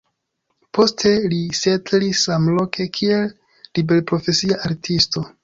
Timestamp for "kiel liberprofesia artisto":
2.99-5.27